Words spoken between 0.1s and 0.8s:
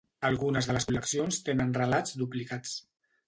Algunes de